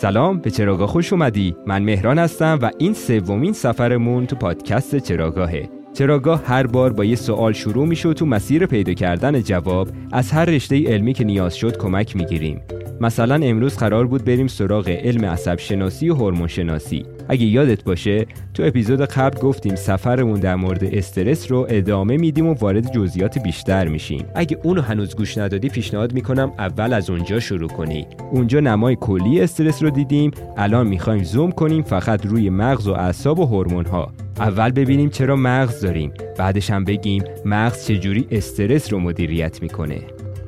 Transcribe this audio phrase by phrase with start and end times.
[0.00, 1.56] سلام به چراگاه خوش اومدی.
[1.66, 7.16] من مهران هستم و این سومین سفرمون تو پادکست چراگاهه چراگاه هر بار با یه
[7.16, 11.56] سوال شروع میشه و تو مسیر پیدا کردن جواب از هر رشته علمی که نیاز
[11.56, 12.60] شد کمک می‌گیریم.
[13.00, 18.26] مثلا امروز قرار بود بریم سراغ علم عصب شناسی و هورمون شناسی اگه یادت باشه
[18.54, 23.88] تو اپیزود قبل گفتیم سفرمون در مورد استرس رو ادامه میدیم و وارد جزئیات بیشتر
[23.88, 24.24] میشیم.
[24.34, 28.06] اگه اونو هنوز گوش ندادی پیشنهاد می‌کنم اول از اونجا شروع کنی.
[28.32, 30.30] اونجا نمای کلی استرس رو دیدیم.
[30.56, 35.36] الان می‌خوایم زوم کنیم فقط روی مغز و اعصاب و هورمون ها اول ببینیم چرا
[35.36, 36.12] مغز داریم.
[36.38, 39.98] بعدش هم بگیم مغز چجوری استرس رو مدیریت می‌کنه.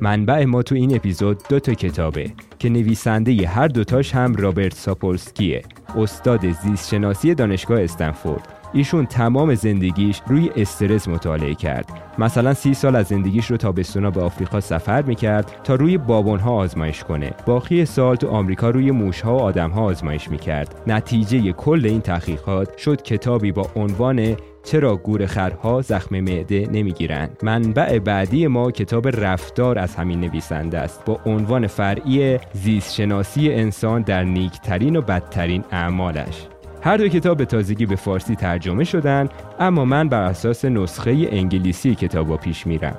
[0.01, 4.73] منبع ما تو این اپیزود دو تا کتابه که نویسنده ی هر دوتاش هم رابرت
[4.73, 5.61] ساپولسکیه.
[5.97, 8.47] استاد زیست شناسی دانشگاه استنفورد.
[8.73, 11.85] ایشون تمام زندگیش روی استرس مطالعه کرد.
[12.17, 17.03] مثلا سی سال از زندگیش رو تابستونا به آفریقا سفر می‌کرد تا روی بابونها آزمایش
[17.03, 17.31] کنه.
[17.45, 20.81] باقی سال تو آمریکا روی موشها و آدمها آزمایش می‌کرد.
[20.87, 28.47] نتیجه کل این تحقیقات شد کتابی با عنوان چرا گورخرها زخم معده نمی‌گیرند؟ منبع بعدی
[28.47, 31.05] ما کتاب رفتار از همین نویسنده است.
[31.05, 36.47] با عنوان فرعی زیست شناسی انسان در نیکترین و بدترین اعمالش.
[36.81, 41.95] هر دو کتاب به تازگی به فارسی ترجمه شدن اما من بر اساس نسخه انگلیسی
[41.95, 42.97] کتاب با پیش میرم.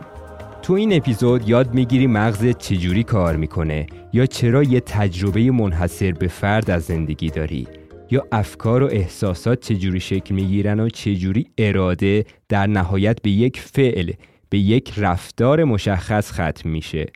[0.62, 6.28] تو این اپیزود یاد می‌گیری مغز چجوری کار می‌کنه یا چرا یه تجربه منحصر به
[6.28, 7.66] فرد از زندگی داری؟
[8.10, 14.12] یا افکار و احساسات چجوری شکل می‌گیرن و چجوری اراده در نهایت به یک فعل
[14.48, 17.06] به یک رفتار مشخص ختم میشه.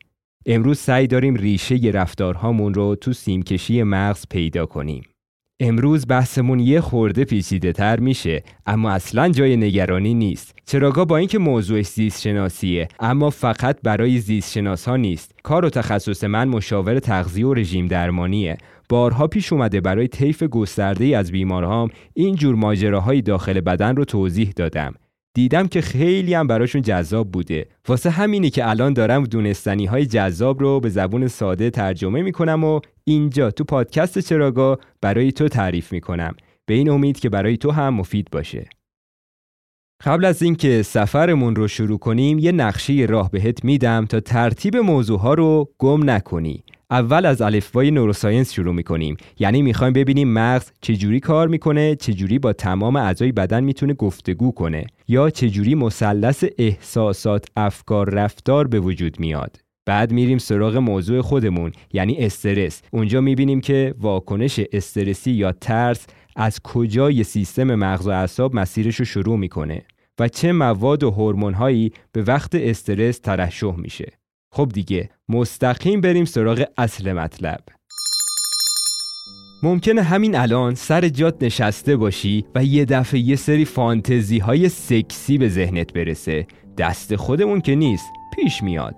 [0.47, 5.03] امروز سعی داریم ریشه رفتارهامون رو تو سیمکشی مغز پیدا کنیم.
[5.61, 10.55] امروز بحثمون یه خورده پیچیده تر میشه اما اصلا جای نگرانی نیست.
[10.67, 15.35] چراگاه با اینکه موضوعش زیست شناسیه اما فقط برای زیست شناس ها نیست.
[15.43, 18.59] کار و تخصص من مشاور تغذیه و رژیم درمانیه.
[18.89, 24.05] بارها پیش اومده برای طیف گسترده ای از بیمارهام این جور ماجراهای داخل بدن رو
[24.05, 24.95] توضیح دادم.
[25.35, 27.67] دیدم که خیلی هم براشون جذاب بوده.
[27.89, 32.81] واسه همینی که الان دارم دونستنی های جذاب رو به زبون ساده ترجمه می‌کنم و
[33.05, 36.35] اینجا تو پادکست چراگاه برای تو تعریف می‌کنم.
[36.67, 38.69] به این امید که برای تو هم مفید باشه.
[40.05, 45.21] قبل از اینکه سفرمون رو شروع کنیم یه نقشه راه بهت میدم تا ترتیب موضوع
[45.21, 46.65] ها رو گم نکنی.
[46.91, 49.17] اول از الفبای نوروساینس شروع می‌کنیم.
[49.39, 54.87] یعنی می‌خوایم ببینیم مغز چجوری کار می‌کنه چجوری با تمام اعضای بدن می‌تونه گفتگو کنه
[55.09, 59.57] یا چجوری مثلث احساسات افکار رفتار به وجود میاد.
[59.87, 62.83] بعد میریم سراغ موضوع خودمون یعنی استرس.
[62.91, 66.07] اونجا می‌بینیم که واکنش استرسی یا ترس
[66.37, 69.83] از کجای سیستم مغز و اعصاب مسیرش رو شروع می‌کنه
[70.19, 74.18] و چه مواد و هورمون‌هایی به وقت استرس ترشح میشه.
[74.51, 77.61] خب دیگه مستقیم بریم سراغ اصل مطلب.
[79.63, 85.39] ممکنه همین الان سر جات نشسته باشی و یه دفعه یه سری فانتزی های سکسی
[85.39, 86.47] به ذهنت برسه.
[86.79, 88.07] دست خودمون که نیست
[88.37, 88.95] پیش میاد.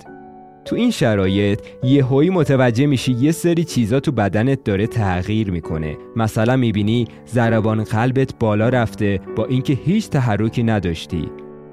[0.65, 5.97] تو این شرایط یه هایی متوجه میشی یه سری چیزا تو بدنت داره تغییر می‌کنه.
[6.16, 11.28] مثلا می‌بینی ضربان قلبت بالا رفته با اینکه هیچ تحرکی نداشتی.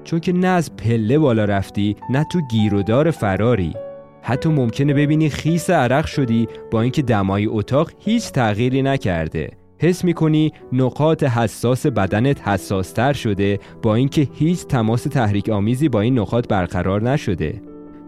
[0.08, 3.74] چون که نه از پله بالا رفتی نه تو گیرودار فراری.
[4.22, 9.50] حتی ممکنه ببینی خیس عرق شدی با اینکه دمای اتاق هیچ تغییری نکرده.
[9.78, 16.18] حس می‌کنی نقاط حساس بدنت حساستر شده با اینکه هیچ تماس تحریک آمیزی با این
[16.18, 17.62] نقاط برقرار نشده.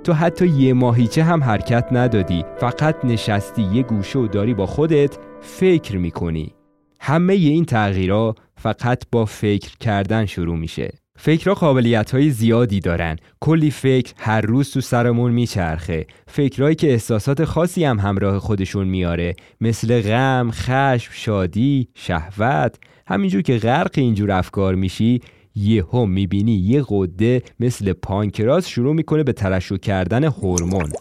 [0.05, 5.19] تو حتی یه ماهیچه هم حرکت ندادی فقط نشستی یه گوشه و داری با خودت
[5.41, 6.55] فکر می‌کنی.
[7.01, 10.91] همه این تغییرها فقط با فکر کردن شروع میشه.
[11.23, 13.17] فکرها قابلیت های زیادی دارن.
[13.41, 16.07] کلی فکر هر روز تو سرمون میچرخه.
[16.27, 22.77] فکرهایی که احساسات خاصی هم همراه خودشون میاره مثل غم، خشم، شادی، شهوت.
[23.07, 25.21] همینجور که غرق اینجور افکار میشی
[25.55, 30.93] یهو می‌بینی یه قده مثل پانکراس شروع می‌کنه به ترشح کردن هورمون.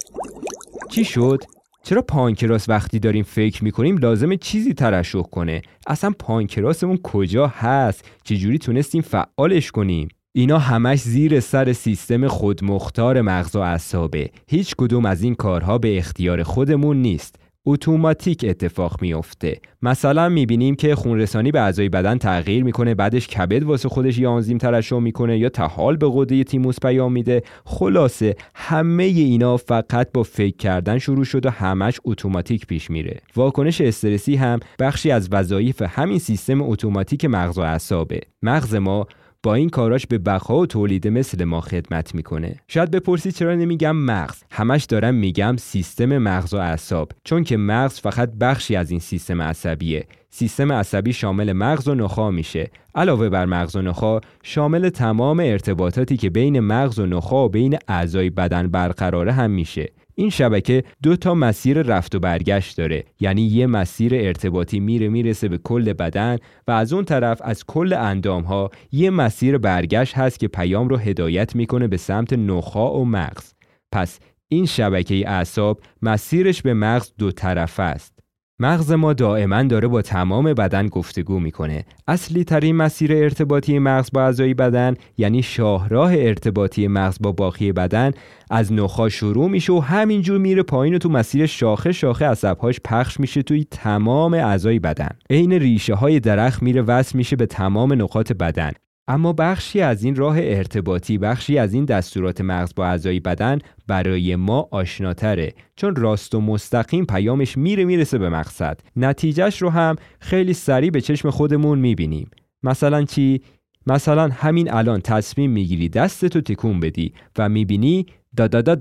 [0.89, 1.43] چی شد؟
[1.83, 8.57] چرا پانکراس وقتی داریم فکر می‌کنیم لازم چیزی ترشح کنه؟ اصلا پانکراسمون کجا هست؟ چجوری
[8.57, 14.29] تونستیم فعالش کنیم؟ اینا همش زیر سر سیستم خودمختار مغز و اعصابه.
[14.47, 17.35] هیچ کدوم از این کارها به اختیار خودمون نیست.
[17.65, 23.89] اتوماتیک اتفاق میفته مثلا می‌بینیم که خونرسانی به اعضای بدن تغییر می‌کنه بعدش کبد واسه
[23.89, 27.43] خودش یه آنزیم ترشح می‌کنه یا تحال به قده تیموس پیام میده.
[27.65, 33.19] خلاصه همه اینا فقط با فکر کردن شروع شد و همش اتوماتیک پیش میره.
[33.35, 38.19] واکنش استرسی هم بخشی از وظایف همین سیستم اتوماتیک مغز و اعصابه.
[38.43, 39.07] مغز ما
[39.43, 42.55] با این کاراش به بقا و تولید مثل ما خدمت می‌کنه.
[42.67, 44.43] شاید بپرسی چرا نمیگم مغز.
[44.51, 47.11] همش دارم میگم سیستم مغز و اعصاب.
[47.23, 50.07] چون که مغز فقط بخشی از این سیستم عصبیه.
[50.29, 52.71] سیستم عصبی شامل مغز و نخا میشه.
[52.95, 57.77] علاوه بر مغز و نخا شامل تمام ارتباطاتی که بین مغز و نخا و بین
[57.87, 59.89] اعضای بدن برقراره هم میشه.
[60.19, 63.03] این شبکه دو تا مسیر رفت و برگشت داره.
[63.19, 66.37] یعنی یه مسیر ارتباطی میره می‌رسه به کل بدن
[66.67, 70.97] و از اون طرف از کل اندام ها یه مسیر برگشت هست که پیام رو
[70.97, 73.53] هدایت می‌کنه به سمت نخا و مغز.
[73.91, 78.18] پس این شبکه اعصاب مسیرش به مغز دو طرف است.
[78.61, 81.85] مغز ما دائما داره با تمام بدن گفتگو می‌کنه.
[82.07, 88.11] اصلی ترین مسیر ارتباطی مغز با اعضای بدن یعنی شاهراه ارتباطی مغز با باقی بدن
[88.49, 93.19] از نخا شروع میشه و همینجور میره پایین و تو مسیر شاخه شاخه عصبهاش پخش
[93.19, 95.09] میشه توی تمام اعضای بدن.
[95.29, 98.71] عین ریشه های درخت میره وصل میشه به تمام نقاط بدن.
[99.09, 104.35] اما بخشی از این راه ارتباطی بخشی از این دستورات مغز با اعضای بدن برای
[104.35, 105.53] ما آشناتره.
[105.75, 108.79] چون راست و مستقیم پیامش میره می‌رسه به مقصد.
[108.95, 112.29] نتیجهش رو هم خیلی سریع به چشم خودمون می‌بینیم.
[112.63, 113.41] مثلا چی؟
[113.87, 118.05] مثلا همین الان تصمیم می‌گیری دستتو تکون بدی و می‌بینی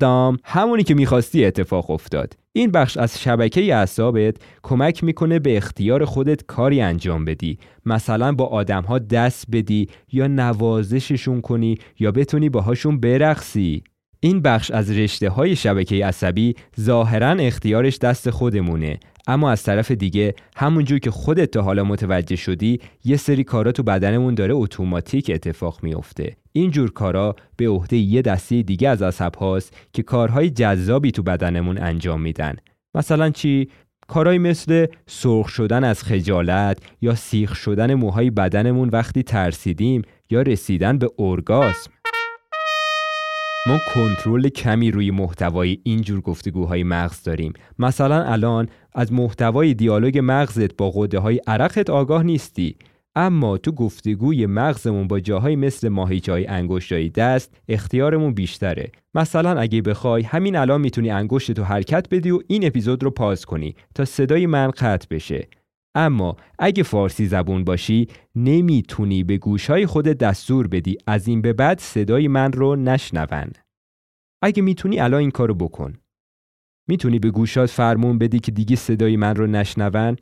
[0.00, 2.34] دام همونی که می‌خواستی اتفاق افتاد.
[2.58, 7.58] این بخش از شبکه اعصابت کمک می‌کنه به اختیار خودت کاری انجام بدی.
[7.86, 13.82] مثلا با آدمها دست بدی یا نوازششون کنی یا بتونی باهاشون برقصی.
[14.20, 19.00] این بخش از رشته های شبکه عصبی ظاهرا اختیارش دست خودمونه.
[19.28, 23.82] اما از طرف دیگه همونجور که خودت تا حالا متوجه شدی یه سری کارا تو
[23.82, 26.36] بدنمون داره اتوماتیک اتفاق میافته.
[26.52, 31.22] این جور کارا به عهده یه دسته دیگه از عصب هاست که کارهای جذابی تو
[31.22, 32.56] بدنمون انجام میدن.
[32.94, 33.68] مثلا چی؟
[34.08, 40.98] کارهایی مثل سرخ شدن از خجالت یا سیخ شدن موهای بدنمون وقتی ترسیدیم یا رسیدن
[40.98, 41.90] به ارگاسم.
[43.68, 47.52] ما کنترل کمی روی محتوای اینجور گفتگوهای مغز داریم.
[47.78, 52.76] مثلا الان از محتوای دیالوگ مغزت با قده های عرقت آگاه نیستی.
[53.16, 58.92] اما تو گفتگوی مغزمون با جاهای مثل ماهیچه های انگشتای دست اختیارمون بیشتره.
[59.14, 63.44] مثلا اگه بخوای همین الان می‌تونی انگشت تو حرکت بدی و این اپیزود رو پاس
[63.44, 65.48] کنی تا صدای من قطع بشه.
[65.98, 71.80] اما اگه فارسی زبون باشی نمی‌تونی به گوشهای خود دستور بدی از این به بعد
[71.80, 73.52] صدای من رو نشنون.
[74.42, 75.98] اگه می‌تونی الان این کارو بکن.
[76.88, 80.16] می‌تونی به گوشات فرمون بدی که دیگه صدای من رو نشنون؟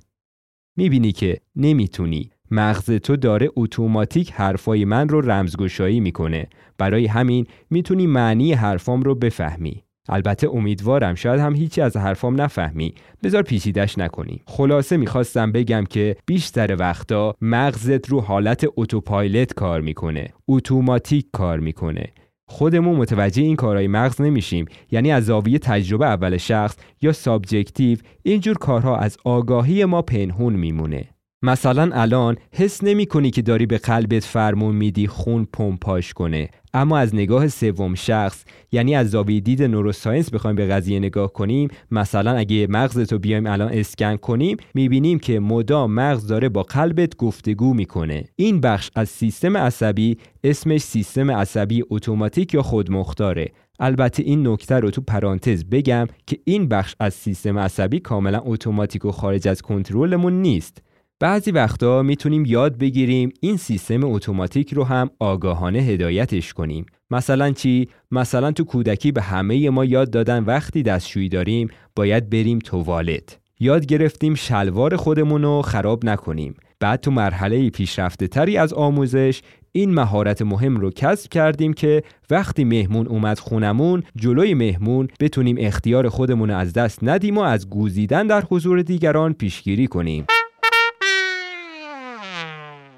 [0.77, 2.31] می‌بینی که نمی‌تونی.
[2.51, 6.49] مغز تو داره اتوماتیک حرفای من رو رمزگشایی می‌کنه.
[6.79, 9.86] برای همین می‌تونی معنی حرفام رو بفهمی.
[10.09, 12.95] البته امیدوارم شاید هم هیچی از حرفام نفهمی.
[13.23, 14.43] بذار پیچیدش نکنی.
[14.47, 20.29] خلاصه می‌خواستم بگم که بیشتر وقتا مغزت رو حالت autopilot کار می‌کنه.
[20.49, 22.07] اتوماتیک کار می‌کنه.
[22.49, 24.67] خودمون متوجه این کارهای مغز نمیشیم.
[24.91, 31.05] یعنی از زاویه تجربه اول شخص یا subjective اینجور کارها از آگاهی ما پنهون میمونه.
[31.43, 36.49] مثلا الان حس نمی کنی که داری به قلبت فرمون میدی خون پمپاژ کنه.
[36.77, 41.69] اما از نگاه سوم شخص یعنی از زاویه دید نوروساینس بخوایم به قضیه نگاه کنیم
[41.91, 47.75] مثلا اگه مغزتو بیایم الان اسکن کنیم می‌بینیم که مدام مغز داره با قلبت گفتگو
[47.75, 48.25] می‌کنه.
[48.37, 53.53] این بخش از سیستم عصبی اسمش سیستم عصبی اتوماتیک یا خودمختاره.
[53.81, 59.05] البته این نکته رو تو پرانتز بگم که این بخش از سیستم عصبی کاملا اتوماتیک
[59.05, 60.83] و خارج از کنترلمون نیست.
[61.21, 66.87] بعضی وقتا می‌تونیم یاد بگیریم این سیستم اتوماتیک رو هم آگاهانه هدایتش کنیم.
[67.11, 72.59] مثلا چی؟ مثلا تو کودکی به همه ما یاد دادن وقتی دستشویی داریم باید بریم
[72.59, 73.39] توالت.
[73.61, 76.55] یاد گرفتیم شلوار خودمون رو خراب نکنیم.
[76.81, 79.43] بعد تو مرحله پیشرفته تری از آموزش
[79.73, 86.09] این مهارت مهم رو کسب کردیم که وقتی مهمون اومد خونمون جلوی مهمون بتونیم اختیار
[86.09, 90.27] خودمون از دست ندیم و از گوزیدن در حضور دیگران پیشگیری کنیم.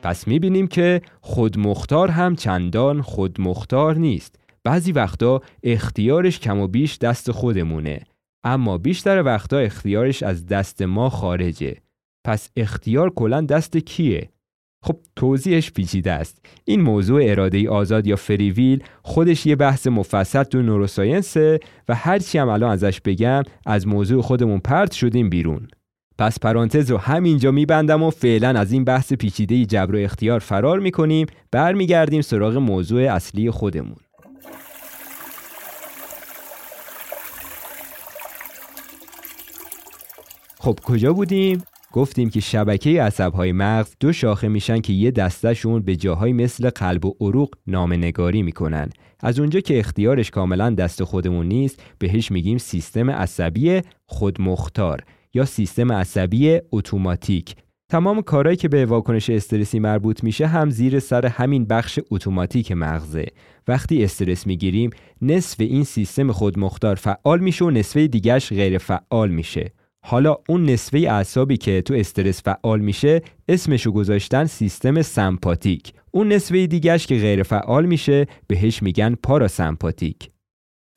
[0.09, 4.37] پس می‌بینیم که خودمختار هم چندان خودمختار نیست.
[4.65, 8.01] بعضی وقتا اختیارش کم و بیش دست خودمونه
[8.45, 11.77] اما بیشتر وقتا اختیارش از دست ما خارجه.
[12.27, 14.29] پس اختیار کلا دست کیه؟
[14.85, 16.47] خب توضیحش پیچیده است.
[16.65, 22.49] این موضوع اراده آزاد یا فریویل خودش یه بحث مفصل تو نوروساینسه و هرچی هم
[22.49, 25.69] الان ازش بگم از موضوع خودمون پرت شدیم بیرون.
[26.19, 30.79] پس پرانتز رو همینجا میبندم و فعلا از این بحث پیچیده جبر و اختیار فرار
[30.79, 31.27] می‌کنیم.
[31.51, 33.97] برمیگردیم سراغ موضوع اصلی خودمون.
[40.61, 45.97] خب کجا بودیم؟ گفتیم که شبکه عصبهای مغز دو شاخه میشن که یه دستشون به
[45.97, 48.91] جاهای مثل قلب و عروق نامنگاری می‌کنن.
[49.21, 55.03] از اونجا که اختیارش کاملا دست خودمون نیست بهش میگیم سیستم عصبی خودمختار.
[55.35, 57.57] یا سیستم عصبی اتوماتیک.
[57.91, 63.27] تمام کارهایی که به واکنش استرسی مربوط میشه هم زیر سر همین بخش اتوماتیک مغزه.
[63.69, 64.91] وقتی استرس می‌گیریم
[65.23, 69.73] نصف این سیستم خودمختار فعال میشه و نصف دیگرش غیر فعال میشه.
[70.01, 75.93] حالا اون نصفه اعصابی که تو استرس فعال میشه اسمشو گذاشتن سیستم سمپاتیک.
[76.11, 80.31] اون نصفه دیگرش که غیر فعال میشه بهش میگن پاراسمپاتیک.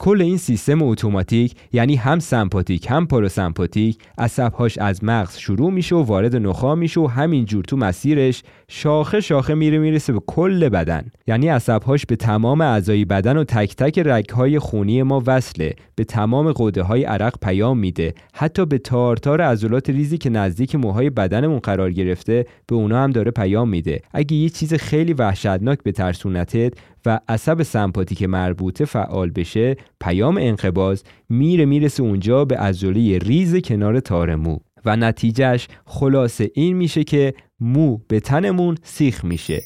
[0.02, 6.04] کل این سیستم اتوماتیک یعنی هم سمپاتیک هم پاروسمپاتیک عصبهاش از مغز شروع میشه و
[6.04, 11.12] وارد نخا میشه و همینجور تو مسیرش شاخه شاخه میره می‌رسه به کل بدن.
[11.28, 15.74] یعنی عصبهاش به تمام اعضای بدن و تک تک رگهای خونی ما وصله.
[15.96, 18.14] به تمام قوده های عرق پیام میده.
[18.34, 23.32] حتی به تارتار عضلات ریزی که نزدیک موهای بدنمون قرار گرفته به اونا هم داره
[23.32, 24.02] پیام میده.
[24.14, 26.74] اگه یه چیز خیلی وحشتناک به ترسونتت
[27.06, 34.00] و عصب سمپاتیک مربوطه فعال بشه پیام انقباز میره می‌رسه اونجا به عضله ریز کنار
[34.00, 34.58] تار مو.
[34.86, 39.62] و نتیجهش خلاصه این میشه که مو به تنمون سیخ میشه.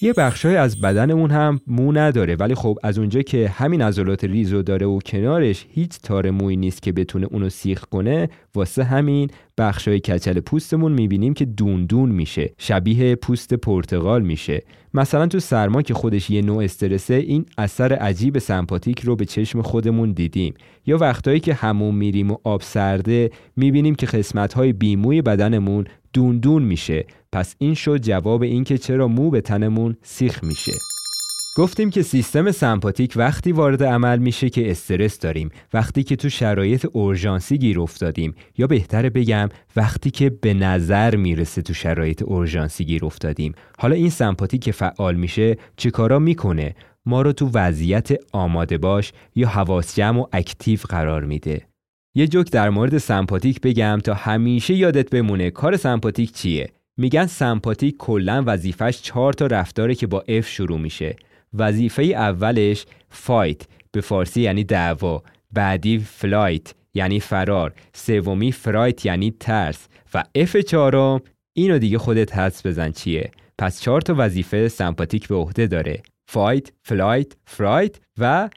[0.00, 4.62] یه بخشای از بدنمون هم مو نداره ولی خب از اونجا که همین عضلات ریزو
[4.62, 10.00] داره و کنارش هیچ تار موی نیست که بتونه اونو سیخ کنه واسه همین بخشای
[10.00, 14.62] کچل پوستمون می‌بینیم که دون دون میشه شبیه پوست پرتغال میشه.
[14.94, 19.62] مثلا تو سرما که خودش یه نوع استرسه این اثر عجیب سمپاتیک رو به چشم
[19.62, 20.54] خودمون دیدیم.
[20.86, 27.04] یا وقتایی که همون میریم و آب سرده می‌بینیم که قسمت‌های بیموی بدنمون دون میشه.
[27.36, 30.72] پس این شد جواب اینکه چرا مو به تنمون سیخ میشه.
[31.56, 36.86] گفتیم که سیستم سمپاتیک وقتی وارد عمل میشه که استرس داریم وقتی که تو شرایط
[36.92, 38.34] اورژانسی گیر افتادیم.
[38.58, 43.54] یا بهتره بگم وقتی که به نظر می‌رسه تو شرایط اورژانسی گیر افتادیم.
[43.78, 46.74] حالا این سمپاتیک که فعال میشه چیکارا می‌کنه؟
[47.06, 51.66] ما رو تو وضعیت آماده باش یا حواس جمع و active قرار میده.
[52.14, 56.75] یه جوک در مورد سمپاتیک بگم تا همیشه یادت بمونه کار سمپاتیک چیه.
[56.98, 61.16] میگن سمپاتیک کلا وظیفش چهار تا رفتاره که با F شروع میشه.
[61.54, 63.62] وظیفه اولش fight
[63.92, 65.22] به فارسی یعنی دعوا.
[65.52, 67.72] بعدی flight یعنی فرار.
[67.94, 69.88] سومی fright یعنی ترس.
[70.14, 71.20] و F چهارم
[71.56, 73.30] اینو دیگه خودت حدس بزن چیه.
[73.58, 76.02] پس چهار تا وظیفه سمپاتیک به عهده داره.
[76.28, 78.48] fight flight fright و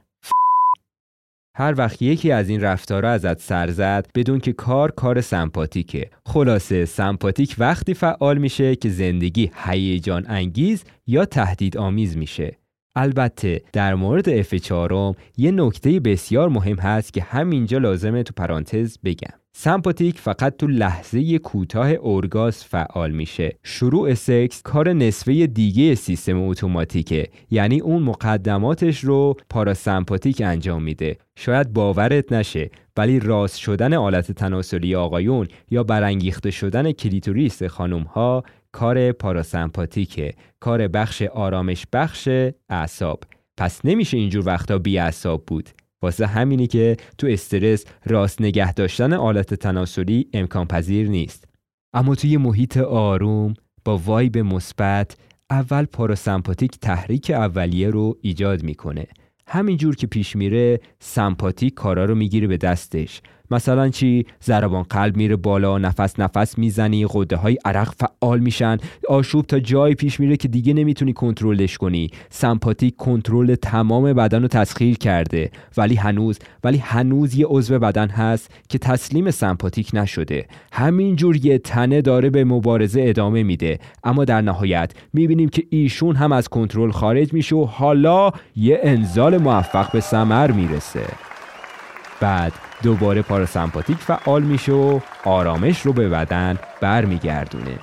[1.59, 6.09] هر وقت یکی از این رفتارها ازت سر زد بدون که کار کار سمپاتیکه.
[6.25, 12.57] خلاصه سمپاتیک وقتی فعال میشه که زندگی هیجان انگیز یا تهدید آمیز میشه.
[12.95, 18.97] البته در مورد F چهارم یه نکته بسیار مهم هست که همینجا لازمه تو پرانتز
[19.03, 19.38] بگم.
[19.55, 23.57] سمپاتیک فقط تو لحظه کوتاه ارگاسم فعال میشه.
[23.63, 27.29] شروع سکس کار نصفه دیگه سیستم اتوماتیکه.
[27.51, 31.17] یعنی اون مقدماتش رو پاراسمپاتیک انجام میده.
[31.35, 38.43] شاید باورت نشه ولی راست شدن آلت تناسلی آقایون یا برانگیخته شدن کلیتوریس خانم ها
[38.71, 40.33] کار پاراسمپاتیکه.
[40.59, 42.29] کار بخش آرامش بخش
[42.69, 43.23] اعصاب.
[43.57, 45.69] پس نمیشه اینجور وقتا بی اعصاب بود.
[46.01, 51.45] واسه همینه که تو استرس راست نگه داشتن آلت تناسلی امکان پذیر نیست.
[51.93, 53.53] اما توی محیط آروم
[53.85, 55.17] با vibe مثبت
[55.49, 59.07] اول پاراسمپاتیک تحریک اولیه رو ایجاد می‌کنه.
[59.47, 63.21] همینجور که پیش میره سمپاتیک کارا رو می‌گیره به دستش.
[63.51, 68.77] مثلا چی؟ ضربان قلب میره بالا نفس نفس می‌زنی قده های عرق فعال میشن.
[69.09, 72.09] آشوب تا جایی پیش میره که دیگه نمی‌تونی کنترلش کنی.
[72.29, 75.51] سمپاتیک کنترل تمام بدن رو تسخیر کرده.
[75.77, 80.45] ولی هنوز ولی هنوز یه عضو بدن هست که تسلیم سمپاتیک نشده.
[80.71, 83.79] همینجور یه تنه داره به مبارزه ادامه میده.
[84.03, 89.37] اما در نهایت می‌بینیم که ایشون هم از کنترل خارج میشه و حالا یه انزال
[89.37, 91.05] موفق به ثمر می‌رسه.
[92.21, 97.79] بعد دوباره پاراسمپاتیک فعال میشه و آرامش رو به بدن برمیگردونه.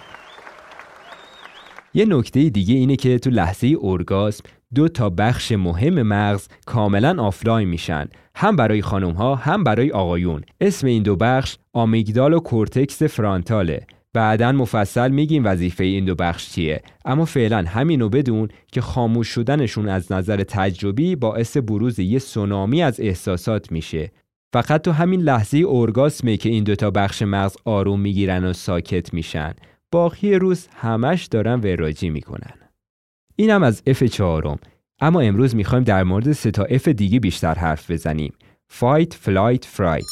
[1.94, 7.68] یه نکته دیگه اینه که تو لحظه اورگاسم دو تا بخش مهم مغز کاملا آفلاین
[7.68, 8.08] میشن.
[8.34, 10.42] هم برای خانم ها هم برای آقایون.
[10.60, 13.86] اسم این دو بخش آمیگدال و کورتکس فرانتاله.
[14.12, 16.82] بعدا مفصل میگیم وظیفه این دو بخش چیه.
[17.04, 23.00] اما فعلا همینو بدون که خاموش شدنشون از نظر تجربی باعث بروز یه سونامی از
[23.00, 24.10] احساسات میشه.
[24.56, 29.54] فقط تو همین لحظه اورگاسمه که این دوتا بخش مغز آروم می‌گیرن و ساکت میشن.
[29.92, 32.54] باقی روز همش دارن وراجی می‌کنن.
[33.36, 34.58] اینم از F چهارم.
[35.00, 38.32] اما امروز می‌خوایم در مورد سه تا F دیگه بیشتر حرف بزنیم.
[38.68, 40.04] fight flight fright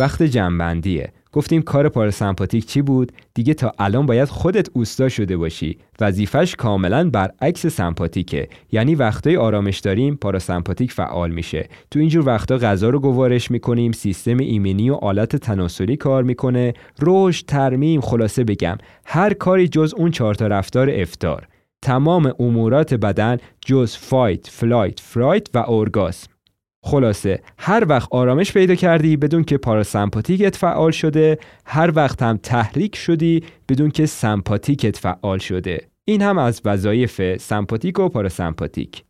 [0.00, 5.78] وقت جمع‌بندیه گفتیم کار پاراسمپاتیک چی بود؟ دیگه تا الان باید خودت اوستا شده باشی.
[6.00, 8.48] وظیفش کاملا برعکس سمپاتیکه.
[8.72, 11.68] یعنی وقتای آرامش داریم پاراسمپاتیک فعال میشه.
[11.90, 16.72] تو اینجور وقتا غذا رو گوارش می‌کنیم سیستم ایمنی و آلت تناسلی کار می‌کنه.
[17.02, 21.48] رشد ترمیم خلاصه بگم هر کاری جز اون چهار تا رفتار F دار
[21.82, 26.39] تمام امورات بدن جز fight، flight، fright و اورگاسم
[26.82, 27.42] خلاصه.
[27.58, 33.42] هر وقت آرامش پیدا کردی بدون که پاراسمپاتیکت فعال شده هر وقت هم تحریک شدی
[33.68, 35.80] بدون که سمپاتیکت فعال شده.
[36.04, 39.04] این هم از وظایف سمپاتیک و پاراسمپاتیک.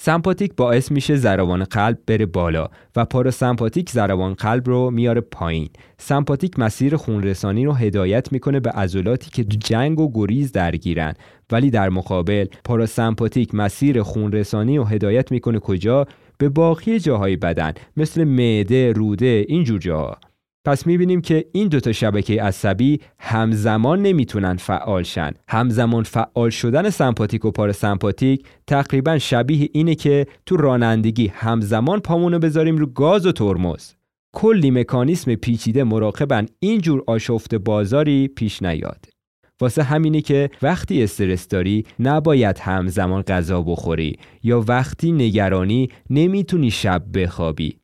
[0.00, 5.68] سمپاتیک باعث میشه ضربان قلب بره بالا و پاراسمپاتیک ضربان قلب رو میاره پایین.
[5.98, 11.14] سمپاتیک مسیر خونرسانی رو هدایت می‌کنه به عضلاتی که تو جنگ و گریز درگیرن.
[11.52, 16.06] ولی در مقابل پاراسمپاتیک مسیر خونرسانی رو هدایت می‌کنه کجا؟
[16.38, 20.18] به باقی جاهای بدن مثل معده، روده اینجور جاها.
[20.64, 25.32] پس می‌بینیم که این دوتا شبکه عصبی همزمان نمی‌تونن فعال شن.
[25.48, 32.76] همزمان فعال شدن سمپاتیک و پاراسمپاتیک تقریبا شبیه اینه که تو رانندگی همزمان پامونو بذاریم
[32.76, 33.92] رو گاز و ترمز.
[34.34, 39.15] کلی مکانیسم پیچیده مراقبن اینجور آشفت بازاری پیش نیاد.
[39.60, 47.04] واسه همینی که وقتی استرس داری نباید همزمان غذا بخوری یا وقتی نگرانی نمی‌تونی شب
[47.14, 47.76] بخوابی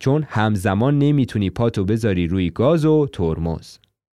[0.00, 3.78] چون همزمان نمی‌تونی پاتو بذاری روی گاز و ترمز.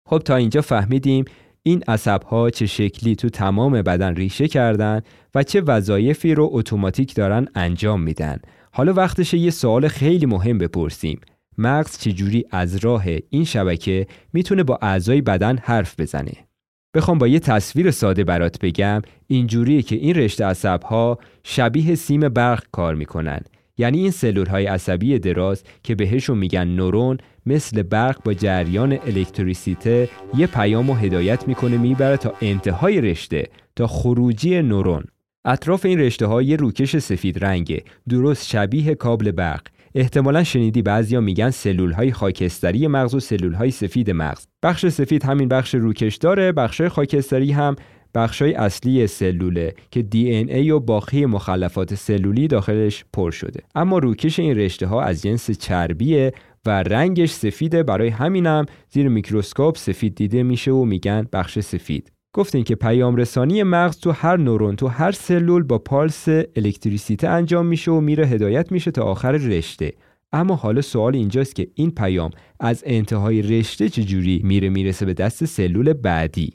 [0.10, 1.26] خب تا اینجا فهمیدیم
[1.64, 5.02] این عصب چه شکلی تو تمام بدن ریشه کردن
[5.36, 8.38] و چه وظایفی رو اتوماتیک دارن انجام میدن.
[8.72, 11.20] حالا وقتشه یه سوال خیلی مهم بپرسیم.
[11.58, 16.49] مغز چجوری از راه این شبکه می‌تونه با اعضای بدن حرف بزنه؟
[16.94, 19.02] بخوام با یه تصویر ساده برات بگم.
[19.28, 23.40] اینجوریه که این رشته عصب ها شبیه سیم برق کار می‌کنن.
[23.78, 30.10] یعنی این سلول های عصبی دراز که بهشون میگن نورون مثل برق با جریان الکتریسیته
[30.38, 35.04] یه پیام و هدایت می‌کنه می‌بره تا انتهای رشته تا خروجی نورون.
[35.46, 39.62] اطراف این رشته ها یه روکش سفید رنگه درست شبیه کابل برق.
[39.96, 44.48] احتمالا شنیدی بعضیا میگن سلول های خاکستری مغز و سلول های سفید مغز.
[44.64, 47.76] بخش سفید همین بخش روکش داره بخش خاکستری هم
[48.16, 53.64] بخشای اصلی سلوله که DNA و باقی مخلفات سلولی داخلش پر شده.
[53.76, 56.34] اما روکش این رشته ها از جنس چربیه
[56.66, 57.84] و رنگش سفیده.
[57.84, 62.12] برای همینم زیر میکروسکوپ سفید دیده میشه و میگن بخش سفید.
[62.34, 67.66] گفتیم که پیام رسانی مغز تو هر نورون تو هر سلول با پالس الکتریسیته انجام
[67.66, 69.94] میشه و میره هدایت میشه تا آخر رشته.
[70.32, 75.46] اما حالا سوال اینجاست که این پیام از انتهای رشته چجوری میره می‌رسه به دست
[75.46, 76.54] سلول بعدی؟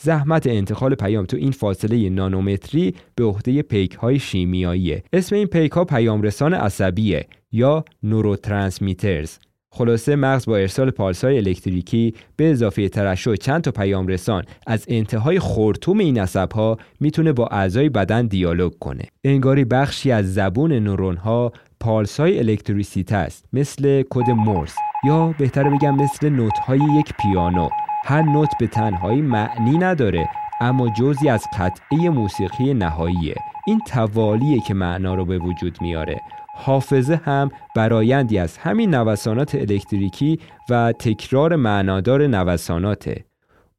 [0.00, 5.02] زحمت انتقال پیام تو این فاصله نانومتری به عهده پیک های شیمیاییه.
[5.12, 9.38] اسم این پیک ها پیام رسان عصبیه یا نوروترانسمیترز.
[9.76, 14.84] خلاصه مغز با ارسال پالس های الکتریکی به اضافه ترشح چند تا پیام رسان از
[14.88, 19.04] انتهای خورتوم این عصب ها می‌تونه با اعضای بدن دیالوگ کنه.
[19.24, 24.74] انگاری بخشی از زبون نورون ها پالس های الکتریسیته است مثل کد مورس
[25.06, 27.68] یا بهتر بگم مثل نوت های یک پیانو.
[28.04, 30.28] هر نوت به تنهایی معنی نداره
[30.60, 33.34] اما جزی از قطعه موسیقی نهاییه.
[33.66, 36.20] این توالیه که معنا رو به وجود میاره.
[36.58, 40.38] حافظه هم برایندی از همین نوسانات الکتریکی
[40.70, 43.24] و تکرار معنادار نوساناته.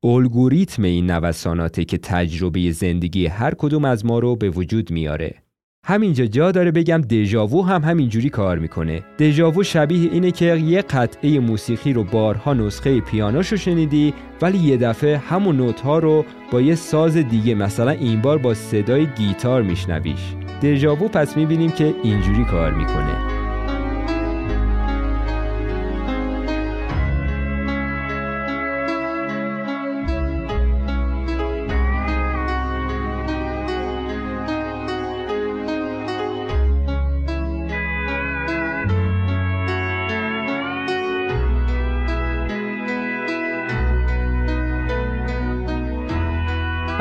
[0.04, 5.46] الگوریتم این نوساناته که تجربه زندگی هر کدوم از ما رو به وجود میاره.
[5.89, 9.04] همینجا جا داره بگم دژاوو هم همینجوری کار می‌کنه.
[9.19, 15.17] دژاوو شبیه اینه که یه قطعه موسیقی رو بارها نسخه پیانوشو شنیدی ولی یه دفعه
[15.17, 20.36] همون نوت ها رو با یه ساز دیگه مثلا این بار با صدای گیتار میشنویش.
[20.62, 23.37] دژاوو پس می‌بینیم که اینجوری کار می‌کنه.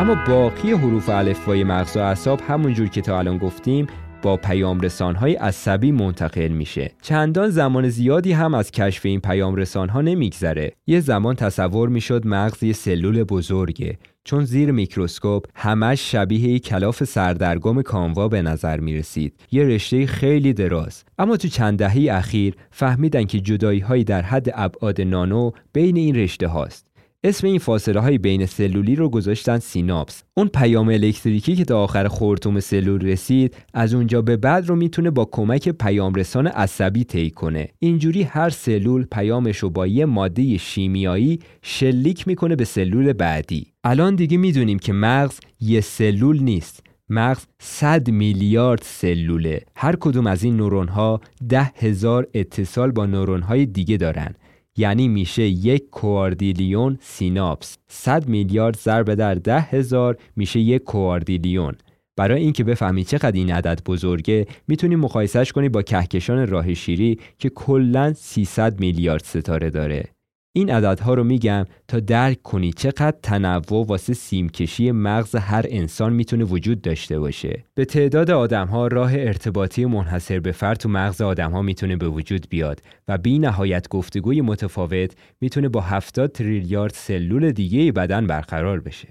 [0.07, 3.87] اما باقی حروف الفبای مغز و اعصاب همونجور که تا الان گفتیم
[4.23, 10.01] با پیام های عصبی منتقل میشه چندان زمان زیادی هم از کشف این پیام ها
[10.01, 17.05] نمیگذره یه زمان تصور می‌شد مغز یه سلول بزرگه چون زیر میکروسکوپ همش شبیه کلاف
[17.05, 19.35] سردرگم کاموا به نظر می رسید.
[19.53, 21.05] یه رشته خیلی دراز.
[21.19, 26.14] اما تو چند دهه اخیر فهمیدن که جدایی هایی در حد ابعاد نانو بین این
[26.16, 26.86] رشته هاست.
[27.27, 30.23] اسم این فاصله های بین سلولی رو گذاشتن سیناپس.
[30.35, 35.11] اون پیام الکتریکی که تا آخر خورتوم سلول رسید از اونجا به بعد رو می‌تونه
[35.11, 37.69] با کمک پیامرسان عصبی طی کنه.
[37.79, 43.67] اینجوری هر سلول پیامش رو با یه ماده شیمیایی شلیک می‌کنه به سلول بعدی.
[43.85, 46.83] الان دیگه می‌دونیم که مغز یه سلول نیست.
[47.11, 49.61] مغز 100 میلیارد سلوله.
[49.77, 54.35] هر کدوم از این نورون ها ده هزار اتصال با نورون های دیگه دارن.
[54.77, 57.79] یعنی میشه یک کواردیلیون سیناپس.
[57.89, 61.75] 100 میلیارد ضرب در ده هزار میشه یک کواردیلیون.
[62.17, 67.49] برای اینکه بفهمی چقدر این عدد بزرگه می‌تونی مقایسهش کنی با کهکشان راه شیری که
[67.49, 70.15] کلا 300 میلیارد ستاره داره.
[70.57, 76.45] این عددها رو میگم تا درک کنی چقدر تنوع واسه سیمکشی مغز هر انسان می‌تونه
[76.45, 77.64] وجود داشته باشه.
[77.75, 82.81] به تعداد آدمها راه ارتباطی منحصر به فرد تو مغز آدمها می‌تونه به وجود بیاد
[83.09, 89.09] و بی نهایت گفتگوی متفاوت می‌تونه با 70 تریلیارد سلول دیگه بدن برقرار بشه.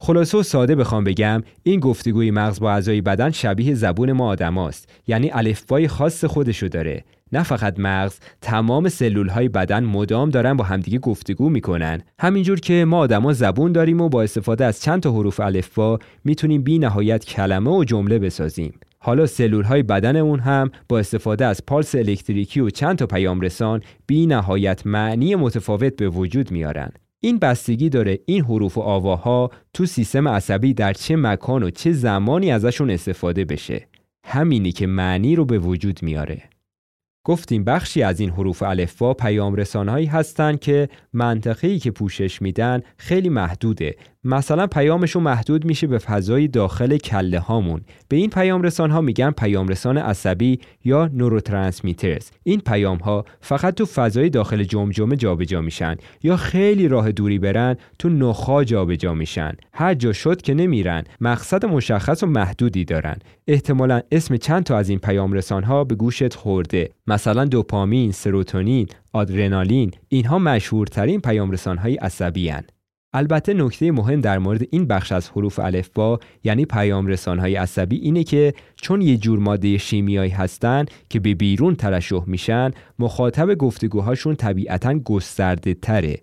[0.00, 4.88] خلاصه و ساده بخوام بگم این گفتگوی مغز با اعضای بدن شبیه زبون ما آدماست
[5.06, 10.64] یعنی الفبای خاص خودشو داره نه فقط مغز تمام سلول های بدن مدام دارن با
[10.64, 12.02] همدیگه گفتگو می‌کنن.
[12.20, 16.62] همینجور که ما آدما زبون داریم و با استفاده از چند تا حروف الفبا می‌تونیم
[16.62, 18.74] بی نهایت کلمه و جمله بسازیم.
[18.98, 23.82] حالا سلول های بدنمون هم با استفاده از پالس الکتریکی و چند تا پیام رسان
[24.06, 26.90] بی نهایت معنی متفاوت به وجود میارن.
[27.20, 31.92] این بستگی داره این حروف و آواها تو سیستم عصبی در چه مکان و چه
[31.92, 33.86] زمانی ازشون استفاده بشه.
[34.24, 36.42] همینی که معنی رو به وجود میاره.
[37.26, 43.28] گفتیم بخشی از این حروف الفبا پیام رسانهایی هستند که منطقه‌ای که پوشش میدن خیلی
[43.28, 47.80] محدوده مثلا پیامشون محدود میشه به فضای داخل کله هامون.
[48.08, 53.74] به این پیام رسان ها میگن پیام رسان عصبی یا نوروترانسمیترز این پیام ها فقط
[53.74, 59.52] تو فضای داخل جمجمه جابجا میشن یا خیلی راه دوری برن تو نخا جابجا میشن.
[59.72, 61.04] هر جا شد که نمیرن.
[61.20, 63.16] مقصد مشخص و محدودی دارن.
[63.46, 66.90] احتمالا اسم چند تا از این پیام رسان ها به گوشت خورده.
[67.06, 69.90] مثلا دوپامین سروتونین آدرنالین.
[70.08, 72.64] اینها مشهورترین پیام رسان های عصبی هن.
[73.16, 78.24] البته نکته مهم در مورد این بخش از حروف الفبا یعنی پیام های عصبی اینه
[78.24, 84.94] که چون یه جور ماده شیمیایی هستن که به بیرون ترشح میشن مخاطب گفتگوهاشون طبیعتا
[84.94, 86.18] گسترده تره.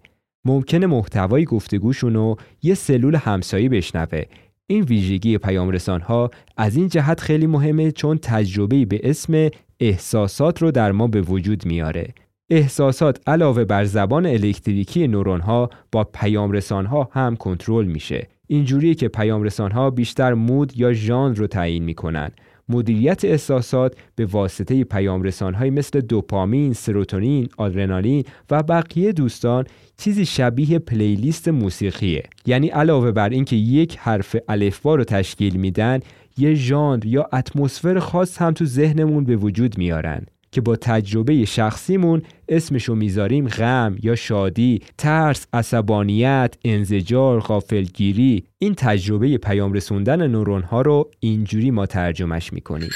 [0.46, 4.24] ممکنه محتوای گفتگوشون رو یه سلول همسایه بشنوه.
[4.68, 10.72] این ویژگی پیام ها از این جهت خیلی مهمه چون تجربه به اسم احساسات رو
[10.72, 12.14] در ما به وجود میاره.
[12.50, 18.28] احساسات علاوه بر زبان الکتریکی نورون ها با پیام ها هم کنترل میشه.
[18.48, 22.32] اینجوریه که پیام ها بیشتر مود یا ژانر رو تعیین می‌کنن.
[22.70, 29.66] مدیریت احساسات به واسطه پیام های مثل دوپامین، سروتونین، آدرنالین و بقیه دوستان
[29.98, 32.24] چیزی شبیه پلیلیست موسیقیه.
[32.46, 36.00] یعنی علاوه بر اینکه یک حرف الفبا رو تشکیل میدن
[36.38, 40.26] یه ژانر یا اتمسفر خاص هم تو ذهنمون به وجود میارن.
[40.54, 48.44] که با تجربه شخصیمون اسمشو می‌ذاریم غم یا شادی، ترس، عصبانیت، انزجار، غافلگیری.
[48.60, 52.90] این تجربه پیام رسوندن نورون ها رو اینجوری ما ترجمهش می‌کنیم.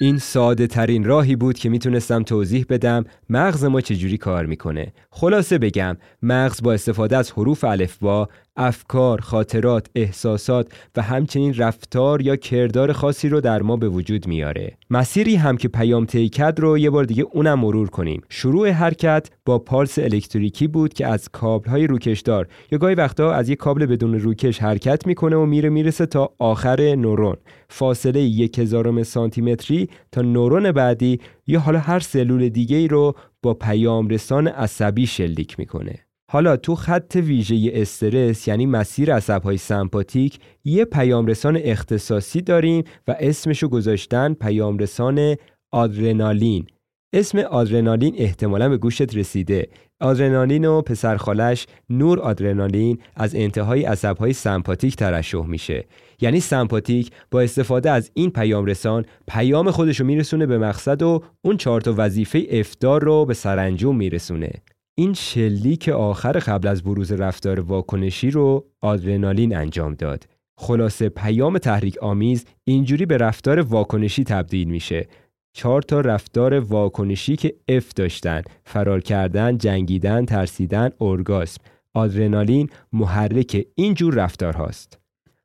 [0.00, 4.92] این ساده ترین راهی بود که می‌تونستم توضیح بدم مغز ما چجوری کار می‌کنه.
[5.10, 12.36] خلاصه بگم مغز با استفاده از حروف الفبا افکار، خاطرات، احساسات و همچنین رفتار یا
[12.36, 14.76] کردار خاصی رو در ما به وجود میاره.
[14.90, 18.22] مسیری هم که پیام تیکد رو یه بار دیگه اونم مرور کنیم.
[18.28, 23.48] شروع حرکت با پالس الکتریکی بود که از کابل های روکشدار یا گاهی وقتا از
[23.48, 27.36] یک کابل بدون روکش حرکت می‌کنه و میره می‌رسه تا آخر نورون.
[27.68, 33.14] فاصله یک هزارم سانتی متری تا نورون بعدی یا حالا هر سلول دیگه ای رو
[33.42, 36.03] با پیام رسان عصبی شلیک می‌کنه.
[36.30, 43.68] حالا تو خط ویژه استرس یعنی مسیر عصبهای سمپاتیک یه پیامرسان اختصاصی داریم و اسمشو
[43.68, 45.36] گذاشتن پیامرسان
[45.72, 46.66] آدرنالین.
[47.12, 49.68] اسم آدرنالین احتمالا به گوشت رسیده.
[50.00, 55.84] آدرنالین و پسرخالش نور آدرنالین از انتهای عصبهای سمپاتیک ترشح میشه.
[56.20, 61.22] یعنی سمپاتیک با استفاده از این پیام رسان پیام خودش رو میرسونه به مقصد و
[61.42, 64.50] اون چهار تا وظیفه افدار رو به سرانجام میرسونه.
[64.94, 70.24] این شلیک آخر قبل از بروز رفتار واکنشی رو آدرنالین انجام داد.
[70.56, 75.06] خلاصه پیام تحریک آمیز اینجوری به رفتار واکنشی تبدیل میشه.
[75.52, 81.62] چهار تا رفتار واکنشی که اف داشتن فرار کردن، جنگیدن، ترسیدن، اورگاسم.
[81.94, 84.98] آدرنالین محرک این جور رفتار هاست.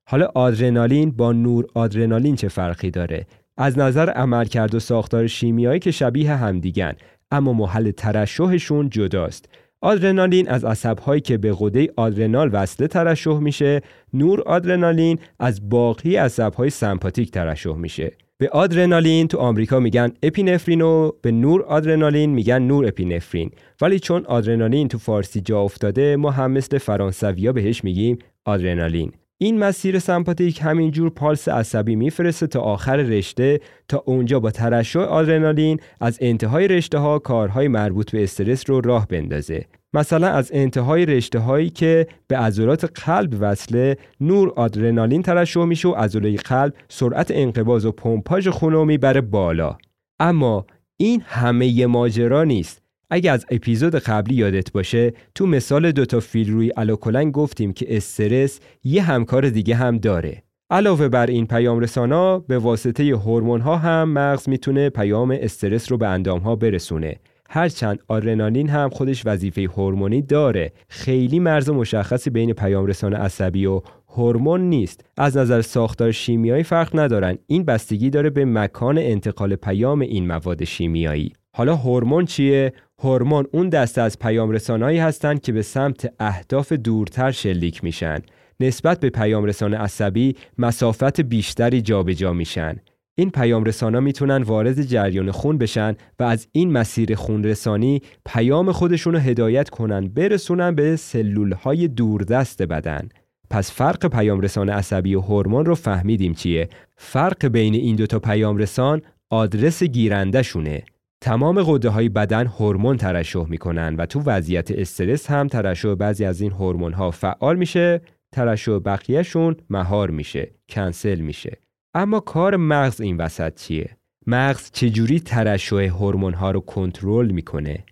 [0.08, 3.26] حالا آدرنالین با نور آدرنالین چه فرقی داره؟
[3.58, 6.94] از نظر عملکرد و ساختار شیمیایی که شبیه همدیگن
[7.32, 9.50] اما محل ترشحشون جداست.
[9.82, 13.82] آدرنالین از عصبهایی که به غده آدرنال وصله ترشح میشه
[14.14, 18.12] نور آدرنالین از باقی عصبهای سمپاتیک ترشح میشه.
[18.38, 23.52] به آدرنالین تو آمریکا میگن اپینفرین و به نور آدرنالین میگن نور اپینفرین.
[23.82, 29.12] ولی چون آدرنالین تو فارسی جا افتاده ما هم مثل فرانسویا بهش میگیم آدرنالین.
[29.42, 35.80] این مسیر سمپاتیک همینجور پالس عصبی میفرسته تا آخر رشته تا اونجا با ترشح آدرنالین
[36.02, 39.66] از انتهای رشته ها کارهای مربوط به استرس رو راه بندازه.
[39.94, 45.92] مثلا از انتهای رشته هایی که به عضلات قلب وصله نور آدرنالین ترشح میشه و
[45.92, 49.78] عضله قلب سرعت انقباض و پمپاژ خون رو می‌بره بالا.
[50.20, 50.66] اما
[50.98, 52.82] این همه ماجرا نیست.
[53.10, 58.60] اگه از اپیزود قبلی یادت باشه تو مثال دوتا فیل روی الوکلنگ گفتیم که استرس
[58.84, 60.44] یه همکار دیگه هم داره.
[60.72, 65.98] علاوه بر این پیام رسانا به واسطه هورمون ها هم مغز می‌تونه پیام استرس رو
[65.98, 67.16] به اندام ها برسونه.
[67.50, 70.72] هرچند آدرنالین هم خودش وظیفه هورمونی داره.
[70.90, 75.06] خیلی مرز مشخصی بین پیام رسان عصبی و هورمون نیست.
[75.18, 77.38] از نظر ساختار شیمیایی فرق ندارن.
[77.48, 81.34] این بستگی داره به مکان انتقال پیام این مواد شیمیایی.
[81.56, 87.32] حالا هورمون چیه؟ هورمون اون دسته از پیام رسانهایی هستند که به سمت اهداف دورتر
[87.32, 88.20] شلیک میشن.
[88.60, 92.76] نسبت به پیام رسان عصبی مسافت بیشتری جابجا جا میشن.
[93.16, 98.72] این پیام رسانا می‌تونن وارد جریان خون بشن و از این مسیر خون رسانی پیام
[98.72, 103.10] خودشون رو هدایت کنن برسونن به سلول های دوردست بدن.
[103.50, 108.58] پس فرق پیام رسان عصبی و هورمون رو فهمیدیم چیه؟ فرق بین این دوتا پیام
[108.58, 110.84] رسان آدرس گیرنده شونه
[111.22, 116.42] تمام قده های بدن هورمون ترشح می‌کنن و تو وضعیت استرس هم ترشح بعضی از
[116.42, 118.02] این هورمون ها فعال میشه
[118.32, 121.58] ترشح بقیهشون مهار میشه کنسل میشه.
[121.94, 127.84] اما کار مغز این وسط چیه؟ مغز چجوری ترشح هورمون ها رو کنترل می‌کنه؟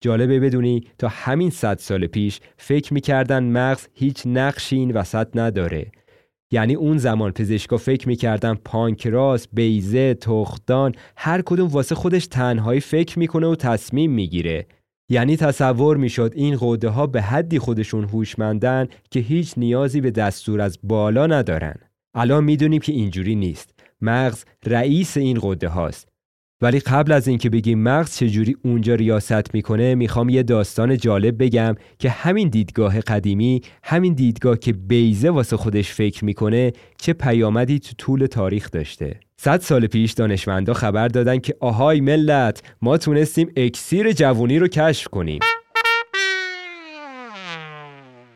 [0.00, 5.92] جالبه بدونی تا همین صد سال پیش فکر می‌کردن مغز هیچ نقشی این وسط نداره.
[6.54, 13.18] یعنی اون زمان پزشکا فکر می‌کردن پانکراس، بیزه، تختان هر کدوم واسه خودش تنهایی فکر
[13.18, 14.66] می‌کنه و تصمیم می‌گیره.
[15.10, 20.60] یعنی تصور می‌شد این قوده ها به حدی خودشون هوشمندن که هیچ نیازی به دستور
[20.60, 21.74] از بالا ندارن.
[22.14, 23.74] الان می‌دونیم که اینجوری نیست.
[24.00, 26.08] مغز رئیس این قده هاست
[26.64, 31.74] ولی قبل از اینکه بگیم مغز چجوری اونجا ریاست می‌کنه می‌خوام یه داستان جالب بگم
[31.98, 37.92] که همین دیدگاه قدیمی همین دیدگاه که بیزه واسه خودش فکر می‌کنه چه پیامدی تو
[37.98, 39.20] طول تاریخ داشته.
[39.36, 45.08] صد سال پیش دانشمندا خبر دادن که آهای ملت ما تونستیم اکسیر جوونی رو کشف
[45.08, 45.40] کنیم.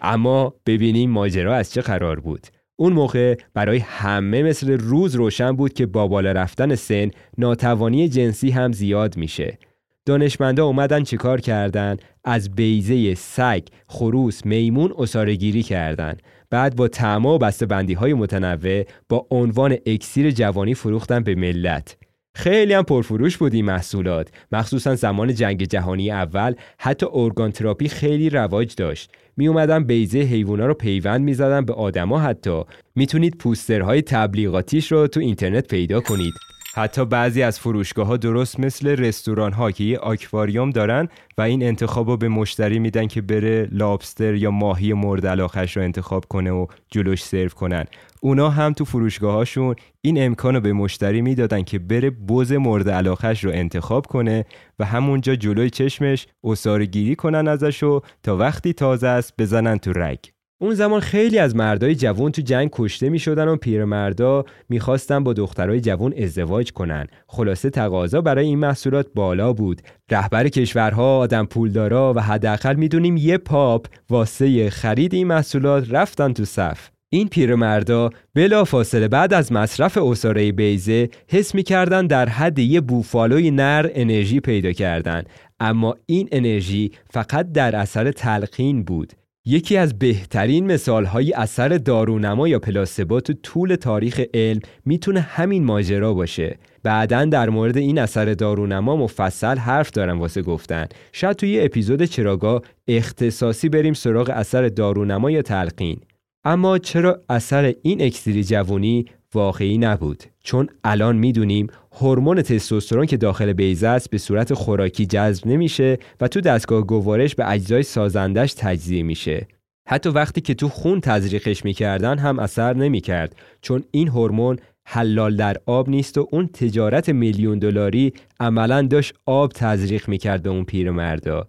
[0.02, 2.46] اما ببینیم ماجرا از چه قرار بود.
[2.80, 8.50] اون موقع برای همه مثل روز روشن بود که با بالا رفتن سن ناتوانی جنسی
[8.50, 9.58] هم زیاد میشه.
[10.06, 14.92] دانشمندا اومدن چیکار کردن؟ از بیزه سگ، خروس، میمون
[15.38, 16.16] گیری کردن.
[16.50, 21.96] بعد با تعما و بسته بندی های متنوع با عنوان اکسیر جوانی فروختن به ملت.
[22.34, 28.30] خیلی هم پرفروش بود این محصولات مخصوصا زمان جنگ جهانی اول حتی ارگان تراپی خیلی
[28.30, 32.62] رواج داشت می اومدن بیزه حیوونا رو پیوند می‌زدن به آدما حتی.
[32.94, 36.34] می‌تونید پوسترهای تبلیغاتیش رو تو اینترنت پیدا کنید.
[36.78, 41.62] حتی بعضی از فروشگاه ها درست مثل رستوران ها که یه آکواریوم دارن و این
[41.62, 46.50] انتخاب رو به مشتری میدن که بره لابستر یا ماهی مورد علاقش رو انتخاب کنه
[46.50, 47.84] و جلوش سرو کنن.
[48.20, 52.90] اونا هم تو فروشگاه هاشون این امکان رو به مشتری می‌دادن که بره بز مورد
[52.90, 54.44] علاقش رو انتخاب کنه
[54.78, 60.18] و همونجا جلوی چشمش اصاره کنن ازش و تا وقتی تازه است بزنن تو رگ.
[60.60, 65.32] اون زمان خیلی از مردای جوان تو جنگ کشته می شدن و پیرمردا می‌خواستن با
[65.32, 67.06] دخترای جوان ازدواج کنن.
[67.26, 69.82] خلاصه تقاضا برای این محصولات بالا بود.
[70.10, 76.44] رهبر کشورها، آدم پولدارا و حداقل می‌دونیم یه پاپ واسه خرید این محصولات رفتن تو
[76.44, 76.88] صف.
[77.10, 83.50] این پیرمردا بلا فاصله بعد از مصرف اساره بیزه حس می‌کردن در حد یه بوفالوی
[83.50, 85.22] نر انرژی پیدا کردن
[85.60, 89.12] اما این انرژی فقط در اثر تلقین بود
[89.50, 96.14] یکی از بهترین مثالهای اثر دارونما یا پلاسبا تو طول تاریخ علم می‌تونه همین ماجرا
[96.14, 96.58] باشه.
[96.82, 100.86] بعدا در مورد این اثر دارونما مفصل حرف دارم واسه گفتن.
[101.12, 106.00] شاید توی یه اپیزود چراگاه اختصاصی بریم سراغ اثر دارونما یا تلقین.
[106.44, 111.66] اما چرا اثر این اکسیری جوونی واقعی نبود؟ چون الان می‌دونیم
[112.00, 117.34] هورمون تستوسترون که داخل بیضه است به صورت خوراکی جذب نمیشه و تو دستگاه گوارش
[117.34, 119.46] به اجزای سازندش تجزیه میشه
[119.88, 125.56] حتی وقتی که تو خون تزریقش می‌کردن هم اثر نمی‌کرد چون این هورمون حلال در
[125.66, 131.48] آب نیست و اون تجارت میلیون دلاری عملا داشت آب تزریق می‌کرد به اون پیرمردا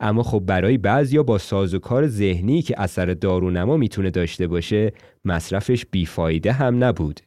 [0.00, 4.92] اما خب برای بعضیا با سازوکار ذهنی که اثر دارونما می‌تونه داشته باشه
[5.24, 7.20] مصرفش بیفایده هم نبود.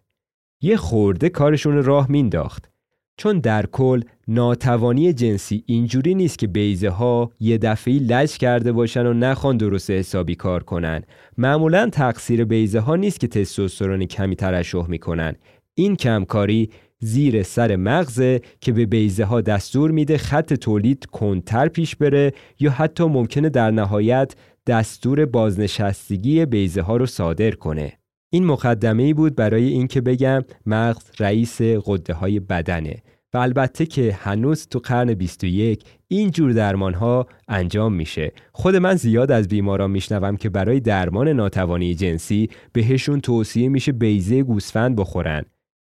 [0.66, 2.70] یه خورده کارشون راه مینداخت.
[3.18, 9.06] چون در کل ناتوانی جنسی اینجوری نیست که بیزه ها یه دفعی لج کرده باشن
[9.06, 11.04] و نخوان درست حسابی کار کنن
[11.38, 15.36] معمولا تقصیر بیزه ها نیست که تستوسترون کمی ترشح می‌کنن
[15.76, 21.96] این کمکاری زیر سر مغزه که به بیزه ها دستور میده خط تولید کنتر پیش
[21.96, 24.36] بره یا حتی ممکنه در نهایت
[24.68, 28.03] دستور بازنشستگی بیزه ها رو صادر کنه.
[28.34, 32.96] این مقدمه ای بود برای اینکه بگم مغز رئیس قده های بدنه
[33.34, 38.32] و البته که هنوز تو قرن 21 این جور درمان ها انجام میشه.
[38.52, 44.44] خود من زیاد از بیماران میشنوم که برای درمان ناتوانی جنسی بهشون توصیه میشه بیزه
[44.44, 45.46] گوسفند بخورن.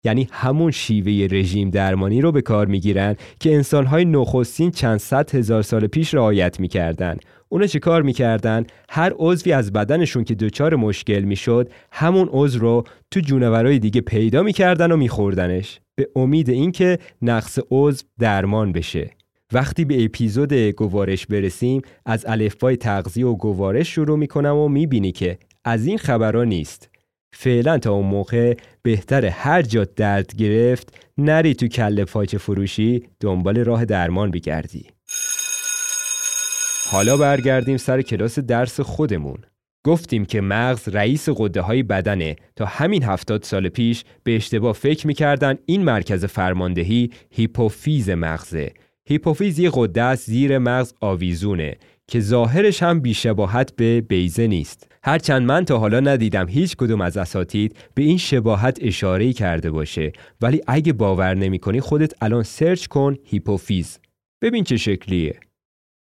[0.05, 5.63] یعنی همون شیوه رژیم درمانی رو به کار می‌گیرن که انسانهای نخستین چند صد هزار
[5.63, 7.17] سال پیش رعایت می‌کردن
[7.49, 12.85] اونا چه کار می‌کردن؟ هر عضوی از بدنشون که دچار مشکل می‌شد همون عضو رو
[13.11, 19.11] تو جونورای دیگه پیدا می‌کردن و میخوردنش به امید اینکه نقص عضو درمان بشه.
[19.53, 25.39] وقتی به اپیزود گوارش برسیم از الفبای تغذیه و گوارش شروع می‌کنم و می‌بینی که
[25.65, 26.91] از این خبرها نیست.
[27.33, 33.59] فعلا تا اون موقع بهتر هر جا درد گرفت نری تو کله پاچه فروشی دنبال
[33.59, 34.87] راه درمان بگردی
[36.91, 39.39] حالا برگردیم سر کلاس درس خودمون.
[39.85, 42.37] گفتیم که مغز رئیس قده های بدنه.
[42.57, 48.73] تا همین هفتاد سال پیش به اشتباه فکر می‌کردن این مرکز فرماندهی هیپوفیز مغزه.
[49.09, 54.93] هیپوفیز یه قده است زیر مغز آویزونه که ظاهرش هم بیشباهت به بیضه نیست.
[55.03, 60.13] هرچند من تا حالا ندیدم هیچ کدوم از اساتید به این شباهت اشاره کرده باشه.
[60.41, 63.99] ولی اگه باور نمی کنی خودت الان search کن هیپوفیز.
[64.43, 65.41] ببین چه شکلیه.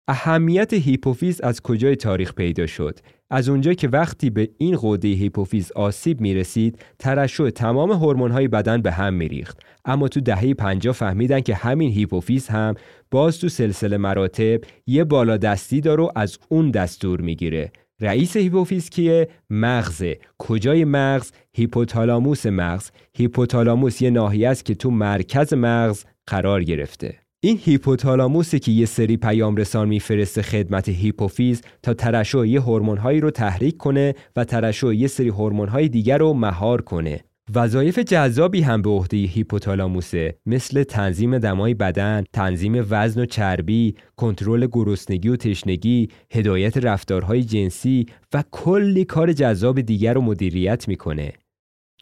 [0.09, 5.71] اهمیت هیپوفیز از کجای تاریخ پیدا شد؟ از اونجا که وقتی به این غده هیپوفیز
[5.71, 7.91] آسیب می رسید ترشح تمام
[8.31, 9.59] های بدن به هم میریخت.
[9.85, 12.75] اما تو دهه 50 فهمیدن که همین هیپوفیز هم
[13.11, 17.71] باز تو سلسله مراتب یه بالا دستی داره و از اون دستور می‌گیره.
[18.01, 20.19] رئیس هیپوفیز کیه؟ مغزه.
[20.37, 22.89] کجای مغز؟ هیپوتالاموس مغز.
[23.17, 27.15] هیپوتالاموس یه ناحیه است که تو مرکز مغز قرار گرفته.
[27.39, 33.31] این هیپوتالاموسه که یه سری پیام رسان میفرسته خدمت هیپوفیز تا ترشح یه هورمون‌هایی رو
[33.31, 37.19] تحریک کنه و ترشح یه سری هورمون‌های دیگر رو مهار کنه.
[37.55, 44.67] وظایف جذابی هم به عهده هیپوتالاموسه مثل تنظیم دمای بدن، تنظیم وزن و چربی، کنترل
[44.71, 51.33] گرسنگی و تشنگی، هدایت رفتارهای جنسی و کلی کار جذاب دیگر رو مدیریت می‌کنه.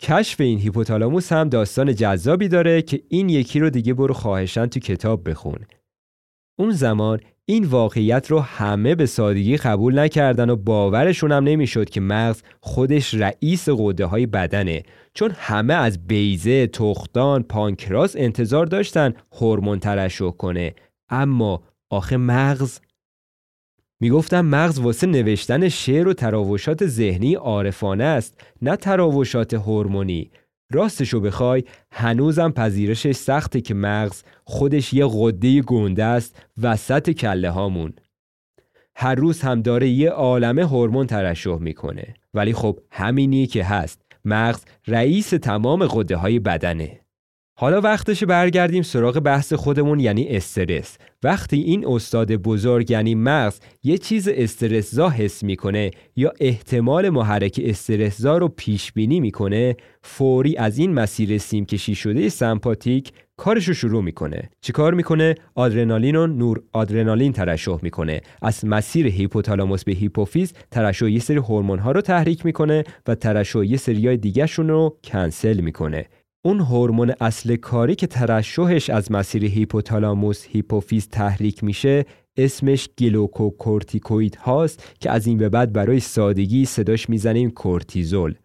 [0.01, 4.79] کشف این هیپوتالاموس هم داستان جذابی داره که این یکی رو دیگه برو خواهشن تو
[4.79, 5.59] کتاب بخون.
[6.59, 12.01] اون زمان این واقعیت رو همه به سادگی قبول نکردن و باورشون هم نمی‌شد که
[12.01, 14.83] مغز خودش رئیس قده های بدنه
[15.15, 20.75] چون همه از بیزه، تختان، پانکراس انتظار داشتن هورمون ترشح کنه.
[21.09, 22.79] اما آخه مغز؟
[23.99, 30.31] می‌گفتم مغز واسه نوشتن شعر و تراوشات ذهنی عارفانه است نه تراوشات هورمونی.
[30.71, 37.93] راستشو بخوای هنوزم پذیرشش سخته که مغز خودش یه قده گنده است وسط کله هامون.
[38.95, 42.13] هر روز هم داره یه عالمه هورمون ترشح می‌کنه.
[42.33, 44.04] ولی خب همینی که هست.
[44.25, 46.99] مغز رئیس تمام قده های بدنه.
[47.57, 50.97] حالا وقتش برگردیم سراغ بحث خودمون یعنی استرس.
[51.23, 58.37] وقتی این استاد بزرگ یعنی مغز یه چیز استرسزا حس می‌کنه یا احتمال محرک استرسزا
[58.37, 64.03] رو پیش بینی می‌کنه فوری از این مسیر سیم کشی شده سمپاتیک کارش رو شروع
[64.03, 64.49] می‌کنه.
[64.61, 68.21] چیکار می‌کنه؟ آدرنالین و نور آدرنالین ترشح می‌کنه.
[68.41, 73.65] از مسیر هیپوتالاموس به هیپوفیز ترشح یه سری هورمون ها رو تحریک می‌کنه و ترشح
[73.65, 76.05] یه سریای دیگه رو کنسل می‌کنه.
[76.45, 82.05] اون هورمون اصل کاری که ترشحش از مسیر هیپوتالاموس هیپوفیز تحریک میشه
[82.37, 88.35] اسمش گلوکوکورتیکوید هاست که از این به بعد برای سادگی صداش می‌زنیم کورتیزول.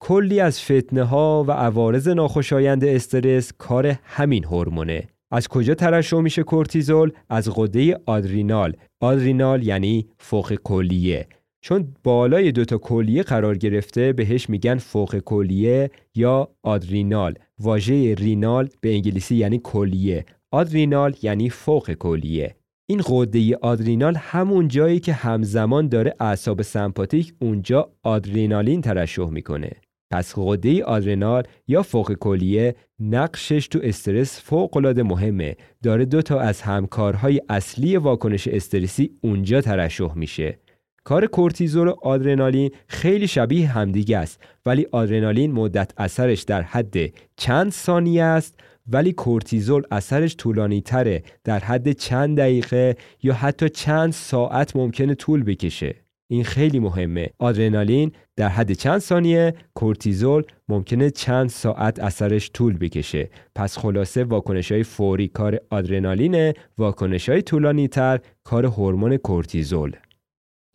[0.00, 5.08] کلی از فتنه ها و عوارض ناخوشایند استرس کار همین هورمونه.
[5.30, 8.76] از کجا ترشح میشه کورتیزول؟ از غده آدرینال.
[9.00, 11.26] آدرینال یعنی فوق کلیه.
[11.60, 17.34] چون بالای دوتا کلیه قرار گرفته بهش میگن فوق کلیه یا آدرینال.
[17.58, 20.24] واژه renal به انگلیسی یعنی کلیه.
[20.50, 22.54] آدرینال یعنی فوق کلیه.
[22.86, 29.70] این غده آدرینال همون جایی که همزمان داره اعصاب سمپاتیک اونجا آدرینالین ترشح می‌کنه.
[30.14, 35.56] پس غده آدرنال یا فوق کلیه نقشش تو استرس فوق العاده مهمه.
[35.82, 40.58] داره دو تا از همکارهای اصلی واکنش استرسی اونجا ترشح میشه.
[41.04, 46.96] کار کورتیزول و آدرنالین خیلی شبیه همدیگه است ولی آدرنالین مدت اثرش در حد
[47.36, 54.12] چند ثانیه است ولی کورتیزول اثرش طولانی تره در حد چند دقیقه یا حتی چند
[54.12, 56.03] ساعت ممکنه طول بکشه.
[56.30, 57.30] این خیلی مهمه.
[57.38, 63.30] آدرنالین در حد چند ثانیه کورتیزول ممکنه چند ساعت اثرش طول بکشه.
[63.54, 69.96] پس خلاصه واکنش های فوری کار آدرنالینه واکنش های طولانی تر کار هورمون کورتیزول.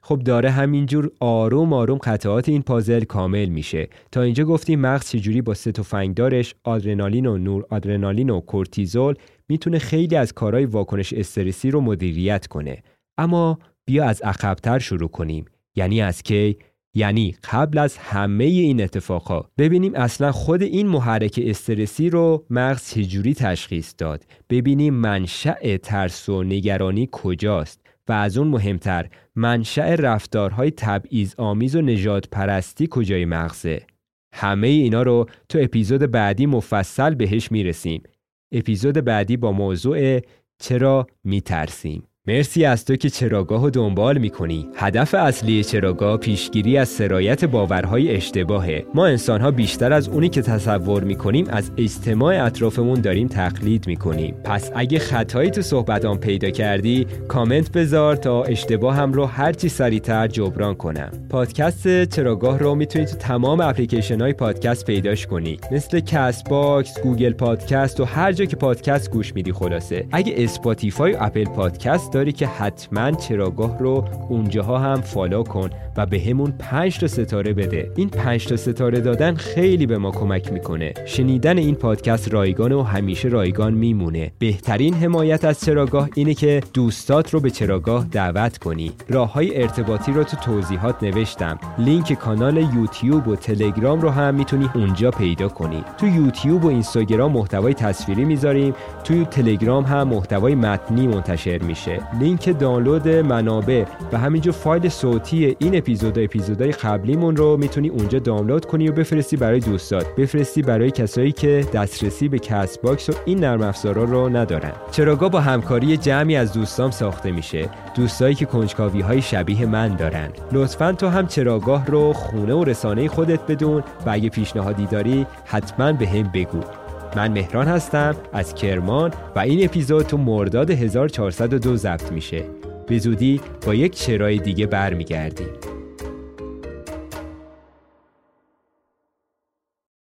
[0.03, 3.89] خب داره همینجور آروم آروم قطعات این پازل کامل میشه.
[4.11, 5.71] تا اینجا گفتیم مغز چجوری با سه
[6.15, 9.15] دارش آدرنالین و نور آدرنالین و کورتیزول
[9.49, 12.83] می‌تونه خیلی از کارهای واکنش استرسی رو مدیریت کنه.
[13.17, 13.59] اما
[13.89, 15.45] بیا از عقبتر شروع کنیم.
[15.75, 16.57] یعنی از کی؟
[16.93, 19.45] یعنی قبل از همه این اتفاقا.
[19.57, 24.23] ببینیم اصلا خود این محرک استرسی رو مغز چجوری تشخیص داد.
[24.49, 27.81] ببینیم منشأ ترس و نگرانی کجاست.
[28.07, 33.85] و از اون مهمتر منشأ رفتارهای تبعیض آمیز و نجات پرستی کجای مغزه؟
[34.33, 38.03] همه اینا رو تو اپیزود بعدی مفصل بهش می‌رسیم.
[38.51, 40.19] اپیزود بعدی با موضوع
[40.59, 44.67] چرا میترسیم؟ مرسی از تو که چراگاه رو دنبال می‌کنی.
[44.75, 48.85] هدف اصلی چراگاه پیشگیری از سرایت باورهای اشتباهه.
[48.93, 54.35] ما انسانها بیشتر از اونی که تصور می‌کنیم از اجتماع اطرافمون داریم تقلید می‌کنیم.
[54.43, 60.75] پس اگه خطایی تو صحبتام پیدا کردی کامنت بذار تا اشتباهم رو هرچی سریعتر جبران
[60.75, 61.11] کنم.
[61.29, 65.57] پادکست چراگاه رو می‌تونی تو تمام اپلیکیشن های پادکست پیداش کنی.
[65.71, 70.05] مثل Castbox Google Podcast و هر جا که پادکست گوش میدی خلاصه.
[70.11, 76.53] اگه Spotify و Apple Podcast که حتما چراگاه رو اونجاها هم follow کن و بهمون
[76.59, 77.91] 5 تا ستاره بده.
[77.95, 80.93] این 5 تا ستاره دادن خیلی به ما کمک می‌کنه.
[81.05, 84.31] شنیدن این پادکست رایگان و همیشه رایگان میمونه.
[84.39, 88.91] بهترین حمایت از چراگاه اینه که دوستات رو به چراگاه دعوت کنی.
[89.09, 91.59] راه های ارتباطی رو تو توضیحات نوشتم.
[91.77, 95.83] لینک کانال یوتیوب و تلگرام رو هم می‌تونی اونجا پیدا کنی.
[95.97, 98.73] تو یوتیوب و اینستاگرام محتوای تصویری می‌ذاریم.
[99.03, 101.99] توی تلگرام هم محتوای متنی منتشر میشه.
[102.19, 108.65] لینک دانلود منابع و همینجور فایل صوتی این اپیزود اپیزودهای قبلیمون رو می‌تونی اونجا دانلود
[108.65, 110.15] کنی و بفرستی برای دوستات.
[110.15, 114.71] بفرستی برای کسایی که دسترسی به Castbox و این نرم افزارا رو ندارن.
[114.91, 117.69] چراگاه با همکاری جمعی از دوستام ساخته میشه.
[117.95, 120.29] دوستایی که کنجکاوی های شبیه من دارن.
[120.51, 125.93] لطفا تو هم چراگاه رو خونه و رسانه خودت بدون و اگه پیشنهادی داری حتما
[125.93, 126.78] بهم بگو.
[127.15, 132.43] من مهران هستم از کرمان و این اپیزود تو مرداد 1402 ضبط میشه.
[132.87, 135.78] به زودی با یک چرای دیگه برمیگردیم.